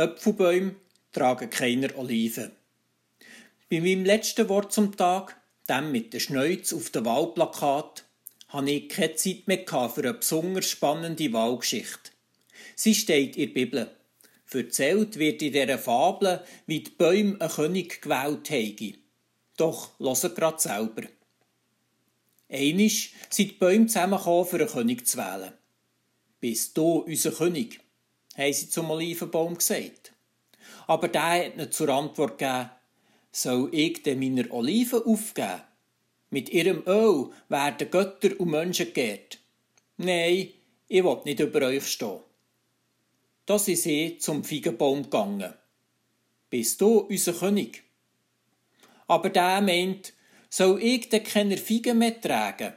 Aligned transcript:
Äpfelbäume 0.00 0.76
tragen 1.12 1.50
keine 1.50 1.94
Oliven. 1.96 2.52
Bei 3.68 3.80
meinem 3.80 4.04
letzten 4.04 4.48
Wort 4.48 4.72
zum 4.72 4.96
Tag, 4.96 5.36
dem 5.68 5.92
mit 5.92 6.12
der 6.14 6.20
Schneuz 6.20 6.72
auf 6.72 6.90
dem 6.90 7.04
Wahlplakat, 7.04 8.04
hatte 8.48 8.70
ich 8.70 8.88
keine 8.88 9.14
Zeit 9.14 9.46
mehr 9.46 9.64
für 9.66 10.00
eine 10.02 10.14
besonders 10.14 10.68
spannende 10.68 11.32
Wahlgeschichte. 11.32 12.10
Sie 12.74 12.94
steht 12.94 13.36
in 13.36 13.48
der 13.48 13.54
Bibel. 13.54 13.90
Erzählt 14.52 15.18
wird 15.18 15.42
in 15.42 15.52
dieser 15.52 15.78
Fabel, 15.78 16.42
wie 16.66 16.80
die 16.80 16.90
Bäume 16.90 17.40
einen 17.40 17.50
König 17.50 18.02
gewählt 18.02 18.50
haben. 18.50 18.98
Doch 19.56 19.90
hört 20.00 20.34
grad 20.34 20.60
selber. 20.60 21.02
Einisch 22.48 23.12
sind 23.28 23.50
die 23.50 23.54
Bäume 23.54 23.86
zusammengekommen, 23.86 24.46
für 24.46 24.56
einen 24.56 24.68
König 24.68 25.06
zu 25.06 25.18
wählen. 25.18 25.52
Bist 26.40 26.76
du 26.76 27.00
unser 27.00 27.30
König? 27.30 27.80
Haben 28.36 28.52
sie 28.52 28.68
zum 28.68 28.90
Olivenbaum 28.90 29.56
gesagt. 29.56 30.12
Aber 30.86 31.08
der 31.08 31.22
hat 31.22 31.54
ihnen 31.54 31.70
zur 31.72 31.88
Antwort 31.88 32.38
gegeben, 32.38 32.70
soll 33.32 33.68
ich 33.72 34.02
denn 34.02 34.18
meine 34.18 34.50
Oliven 34.50 35.02
aufgeben? 35.02 35.62
Mit 36.30 36.48
ihrem 36.48 36.82
Öl 36.86 37.30
werden 37.48 37.90
Götter 37.90 38.38
und 38.38 38.50
Menschen 38.50 38.92
geehrt. 38.92 39.38
Nein, 39.96 40.50
ich 40.88 41.04
will 41.04 41.20
nicht 41.24 41.40
über 41.40 41.66
euch 41.66 41.86
stehen. 41.86 42.20
Da 43.46 43.58
sind 43.58 43.78
sie 43.78 44.18
zum 44.18 44.44
Feigenbaum 44.44 45.04
gegangen. 45.04 45.54
Bist 46.50 46.80
du 46.80 46.98
unser 46.98 47.32
König? 47.32 47.82
Aber 49.06 49.30
der 49.30 49.60
meint, 49.60 50.12
soll 50.48 50.82
ich 50.82 51.08
denn 51.08 51.24
keine 51.24 51.56
Feigen 51.56 51.98
mehr 51.98 52.20
tragen? 52.20 52.72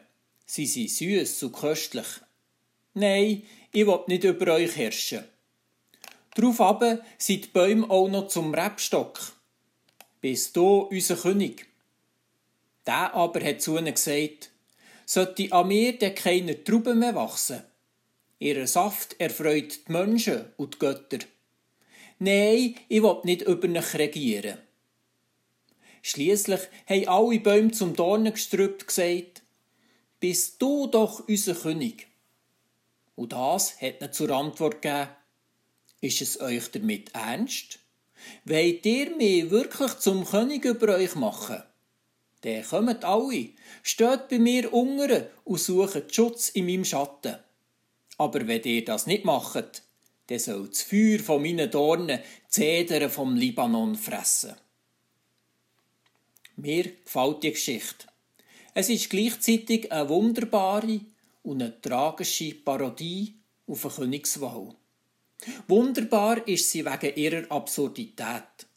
Sie 0.45 0.65
sind 0.65 0.89
süß 0.89 1.43
und 1.43 1.53
köstlich. 1.53 2.07
Nein, 2.93 3.43
ich 3.71 3.87
will 3.87 3.99
nicht 4.07 4.23
über 4.23 4.53
euch 4.53 4.75
herrschen. 4.75 5.23
Darauf 6.35 6.81
sind 7.17 7.45
die 7.45 7.49
Bäume 7.49 7.89
auch 7.89 8.07
noch 8.09 8.27
zum 8.27 8.53
Rebstock. 8.53 9.19
Bist 10.19 10.55
du 10.55 10.87
unser 10.89 11.15
König? 11.15 11.67
Der 12.87 13.13
aber 13.13 13.43
hat 13.43 13.61
zu 13.61 13.77
ihnen 13.77 13.93
gesagt, 13.93 14.51
sollte 15.05 15.51
an 15.51 15.67
mir 15.67 15.97
denn 15.97 16.15
keine 16.15 16.63
Trauben 16.63 16.99
mehr 16.99 17.13
wachsen? 17.15 17.63
Ihr 18.39 18.65
Saft 18.67 19.19
erfreut 19.19 19.87
die 19.87 19.91
Menschen 19.91 20.45
und 20.57 20.75
die 20.75 20.79
Götter. 20.79 21.19
Nein, 22.19 22.75
ich 22.89 23.03
will 23.03 23.19
nicht 23.23 23.43
über 23.43 23.67
mich 23.67 23.93
regieren. 23.93 24.57
Schließlich 26.01 26.61
haben 26.87 27.07
alle 27.07 27.39
Bäume 27.39 27.71
zum 27.71 27.95
Dornengestrüpp 27.95 28.87
gesagt, 28.87 29.43
bist 30.19 30.61
du 30.61 30.87
doch 30.87 31.27
unser 31.27 31.55
König. 31.55 32.07
Und 33.15 33.33
das 33.33 33.79
hat 33.81 34.01
ihnen 34.01 34.11
zur 34.11 34.31
Antwort 34.31 34.81
gegeben, 34.81 35.09
ist 36.03 36.21
es 36.21 36.41
euch 36.41 36.69
damit 36.71 37.13
ernst? 37.13 37.79
Wollt 38.45 38.85
ihr 38.85 39.15
mich 39.15 39.49
wirklich 39.49 39.93
zum 39.99 40.25
König 40.25 40.65
über 40.65 40.95
euch 40.95 41.15
machen? 41.15 41.63
Dann 42.41 42.63
kommt 42.63 43.05
alle, 43.05 43.49
steht 43.81 44.27
bei 44.27 44.37
mir 44.37 44.73
unten 44.73 45.25
und 45.45 45.59
sucht 45.59 46.13
Schutz 46.13 46.49
in 46.49 46.65
meinem 46.65 46.83
Schatten. 46.83 47.37
Aber 48.17 48.45
wenn 48.47 48.63
ihr 48.63 48.83
das 48.83 49.07
nicht 49.07 49.23
macht, 49.23 49.83
dann 50.27 50.39
soll 50.39 50.67
das 50.67 50.81
Feuer 50.81 51.19
von 51.19 51.41
meinen 51.41 51.71
Dornen 51.71 52.19
Zedern 52.49 53.09
vom 53.09 53.35
Libanon 53.35 53.95
fressen. 53.95 54.55
Mir 56.57 56.83
gefällt 56.83 57.43
die 57.43 57.51
Geschichte. 57.51 58.07
Es 58.73 58.89
ist 58.89 59.09
gleichzeitig 59.09 59.91
eine 59.91 60.09
wunderbare 60.09 60.99
und 61.43 61.61
eine 61.61 61.81
tragische 61.81 62.53
Parodie 62.55 63.35
auf 63.67 63.85
eine 63.85 63.93
Königswahl. 63.93 64.75
Wunderbar 65.67 66.47
ist 66.47 66.69
sie 66.69 66.85
wegen 66.85 67.15
ihrer 67.15 67.51
Absurdität. 67.51 68.67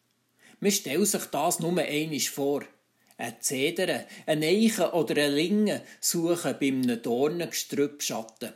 Man 0.61 0.73
stellt 0.73 1.07
sich 1.07 1.25
das 1.27 1.61
nur 1.61 1.79
einmal 1.79 2.21
vor. 2.21 2.63
Ein 3.19 3.37
Zedern, 3.41 4.05
ein 4.27 4.43
Eichen 4.43 4.87
oder 4.87 5.23
ein 5.23 5.33
Linge 5.33 5.83
suchen 6.01 6.57
beim 6.61 7.03
Dornengestrüpp 7.03 8.03
Schatten. 8.03 8.53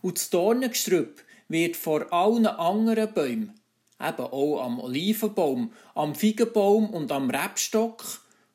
Und 0.00 0.18
das 0.18 0.30
Dornengestrüpp 0.30 1.22
wird 1.48 1.76
vor 1.76 2.12
allen 2.12 2.46
anderen 2.46 3.12
Bäumen, 3.12 3.60
eben 4.00 4.26
auch 4.26 4.62
am 4.62 4.80
Olivenbaum, 4.80 5.72
am 5.94 6.14
Feigenbaum 6.14 6.90
und 6.90 7.12
am 7.12 7.28
Rebstock, 7.30 8.02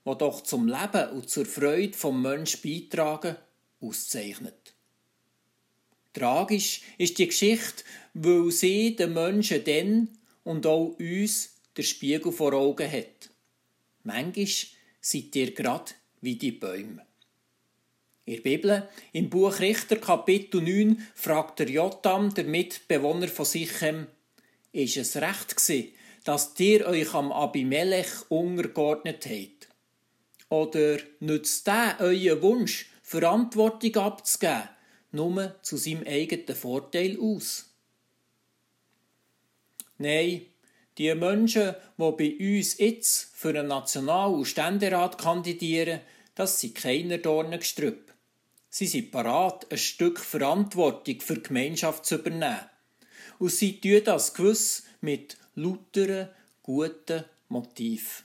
wo 0.03 0.15
doch 0.15 0.41
zum 0.41 0.67
Leben 0.67 1.09
und 1.11 1.29
zur 1.29 1.45
Freude 1.45 1.97
vom 1.97 2.21
Mensch 2.21 2.61
beitragen, 2.61 3.35
auszeichnet. 3.79 4.76
Tragisch 6.17 6.81
ist 6.97 7.19
die 7.19 7.27
Geschichte, 7.27 7.83
weil 8.15 8.49
sie 8.49 8.95
den 8.95 9.13
Menschen 9.13 9.63
dann 9.63 10.09
und 10.43 10.65
auch 10.65 10.95
uns 10.97 11.53
der 11.75 11.83
Spiegel 11.83 12.31
vor 12.31 12.53
Augen 12.53 12.91
hat. 12.91 13.29
Manchmal 14.03 14.47
seid 14.99 15.35
ihr 15.35 15.53
grad 15.53 15.93
wie 16.21 16.35
die 16.35 16.53
Bäume. 16.53 17.05
In 18.25 18.33
der 18.33 18.41
Bibel, 18.41 18.89
im 19.13 19.29
Buch 19.29 19.59
Richter 19.59 19.97
Kapitel 19.97 20.61
9, 20.61 21.07
fragt 21.13 21.59
der 21.59 21.69
Jotam, 21.69 22.33
der 22.33 22.45
Mitbewohner 22.45 23.27
von 23.27 23.45
Sichem, 23.45 24.07
ist 24.71 24.97
es 24.97 25.17
recht 25.17 25.55
gewesen, 25.55 25.91
dass 26.23 26.53
ihr 26.57 26.87
euch 26.87 27.13
am 27.13 27.31
Abimelech 27.31 28.29
untergeordnet 28.29 29.27
habt? 29.27 29.69
Oder 30.49 30.97
nützt 31.19 31.67
der 31.67 31.97
euren 31.99 32.41
Wunsch, 32.41 32.89
Verantwortung 33.03 33.95
abzugeben, 33.97 34.69
nur 35.17 35.55
zu 35.61 35.75
seinem 35.75 36.07
eigenen 36.07 36.55
Vorteil 36.55 37.19
aus? 37.19 37.73
Nein, 39.97 40.45
die 40.97 41.13
Menschen, 41.13 41.75
die 41.97 42.11
bei 42.11 42.57
uns 42.57 42.77
jetzt 42.77 43.35
für 43.35 43.49
einen 43.49 43.67
National- 43.67 44.33
und 44.33 44.45
Ständerat 44.45 45.17
kandidieren, 45.17 45.99
das 46.35 46.59
sind 46.59 46.75
keine 46.75 47.19
Dornengestrüpp. 47.19 48.13
Sie 48.69 48.87
sind 48.87 49.11
parat, 49.11 49.71
ein 49.71 49.77
Stück 49.77 50.19
Verantwortung 50.19 51.19
für 51.19 51.35
die 51.35 51.43
Gemeinschaft 51.43 52.05
zu 52.05 52.15
übernehmen. 52.15 52.59
Und 53.39 53.51
sie 53.51 53.79
tun 53.79 54.01
das 54.05 54.33
gewiss 54.33 54.83
mit 55.01 55.37
lauteren, 55.55 56.29
guten 56.63 57.25
Motiv. 57.49 58.23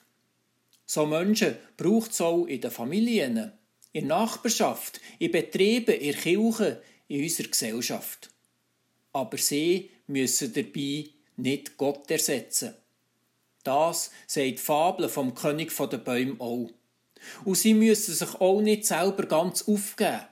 So 0.84 1.06
Menschen 1.06 1.56
braucht 1.76 2.12
es 2.12 2.20
auch 2.20 2.44
in 2.44 2.60
den 2.60 2.70
Familien, 2.70 3.52
in 3.92 4.06
Nachbarschaft, 4.06 5.00
in 5.19 5.32
Betrieben, 5.32 5.94
in 5.94 6.14
Kirchen, 6.14 6.76
in 7.08 7.22
unserer 7.22 7.48
Gesellschaft. 7.48 8.30
Aber 9.12 9.36
sie 9.36 9.91
müssen 10.06 10.53
dabei 10.53 11.10
nicht 11.36 11.76
Gott 11.76 12.10
ersetzen. 12.10 12.75
Das 13.64 14.10
sagt 14.26 14.47
die 14.47 14.56
Fabel 14.58 15.08
vom 15.08 15.34
König 15.34 15.76
der 15.76 15.98
Bäume 15.98 16.36
auch. 16.41 16.70
Und 17.44 17.56
sie 17.56 17.75
müssen 17.75 18.14
sich 18.14 18.34
auch 18.41 18.60
nicht 18.60 18.86
selber 18.86 19.26
ganz 19.26 19.69
aufgeben 19.69 20.22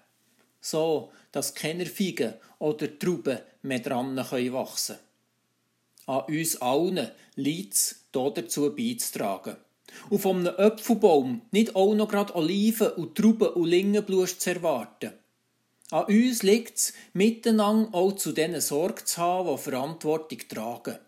so 0.61 1.11
dass 1.33 1.55
keine 1.55 1.87
Feigen 1.87 2.35
oder 2.59 2.99
Trauben 2.99 3.39
mehr 3.63 3.81
dran 3.81 4.17
wachsen 4.17 4.97
können. 4.97 6.19
An 6.19 6.25
uns 6.35 6.57
allen 6.61 7.11
liegt 7.37 7.75
es, 7.75 8.05
dazu 8.13 8.75
beizutragen. 8.75 9.57
Und 10.09 10.21
von 10.21 10.47
einem 10.47 10.57
Apfelbaum 10.59 11.43
nicht 11.51 11.77
auch 11.77 11.95
noch 11.95 12.09
gerade 12.09 12.35
Oliven 12.35 12.91
und 12.93 13.17
Trauben 13.17 13.49
und 13.49 13.69
Lingenblust 13.69 14.41
zu 14.41 14.51
erwarten. 14.51 15.13
An 15.91 16.05
uns 16.05 16.43
liegt 16.43 16.79
es, 16.79 16.93
miteinander 17.13 17.95
auch 17.95 18.13
zu 18.13 18.33
denen 18.33 18.61
Sorge 18.61 19.05
zu 19.05 19.19
haben, 19.19 19.57
die 19.57 19.63
Verantwortung 19.63 20.39
tragen. 20.49 20.99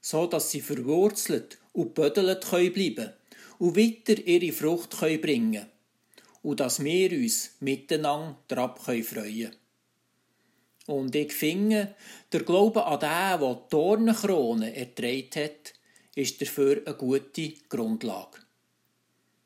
So 0.00 0.26
dass 0.26 0.50
sie 0.50 0.60
verwurzelt 0.60 1.58
und 1.72 1.94
bödelt 1.94 2.48
bleiben 2.50 2.94
können 2.94 3.12
und 3.58 3.76
weiter 3.76 4.20
ihre 4.26 4.52
Frucht 4.52 4.98
bringen 4.98 5.52
können 5.52 5.66
und 6.42 6.60
dass 6.60 6.84
wir 6.84 7.10
uns 7.12 7.52
miteinander 7.60 8.36
daran 8.48 8.76
freuen 8.76 9.04
können. 9.04 9.56
Und 10.86 11.14
ich 11.14 11.32
finde, 11.32 11.94
der 12.32 12.42
Glaube 12.42 12.84
an 12.84 13.00
den, 13.00 13.40
der 13.40 13.54
die 13.54 13.70
Dornenkrone 13.70 14.76
erträgt 14.76 15.36
hat, 15.36 15.74
ist 16.14 16.40
dafür 16.40 16.82
eine 16.84 16.94
gute 16.94 17.54
Grundlage. 17.68 18.38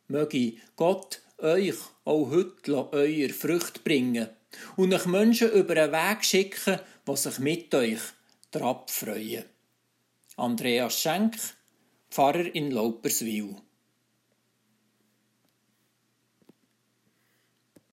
Möge 0.08 0.54
Gott 0.76 1.20
euch 1.38 1.76
auch 2.04 2.30
heute 2.30 2.92
euer 2.92 3.28
Frucht 3.30 3.84
bringen 3.84 4.28
und 4.76 4.92
euch 4.92 5.06
Menschen 5.06 5.50
über 5.52 5.76
einen 5.76 5.92
Weg 5.92 6.24
schicken, 6.24 6.80
die 7.06 7.16
sich 7.16 7.38
mit 7.38 7.74
euch 7.74 8.00
daran 8.50 8.82
freuen. 8.86 9.44
Andreas 10.36 11.00
Schenk, 11.00 11.36
Pfarrer 12.10 12.54
in 12.54 12.70
Lauperswil 12.70 13.56